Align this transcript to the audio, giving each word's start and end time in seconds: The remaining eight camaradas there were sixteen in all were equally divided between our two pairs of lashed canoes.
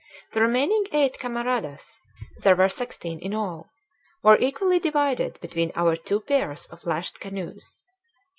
The 0.31 0.41
remaining 0.41 0.85
eight 0.93 1.19
camaradas 1.19 1.99
there 2.39 2.55
were 2.55 2.69
sixteen 2.69 3.19
in 3.19 3.35
all 3.35 3.69
were 4.23 4.39
equally 4.39 4.79
divided 4.79 5.39
between 5.41 5.71
our 5.75 5.95
two 5.95 6.21
pairs 6.21 6.65
of 6.71 6.87
lashed 6.87 7.19
canoes. 7.19 7.83